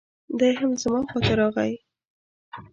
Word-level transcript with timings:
دی 0.39 0.51
هم 0.59 0.71
زما 0.83 0.99
خواته 1.09 1.33
راغی. 1.39 1.73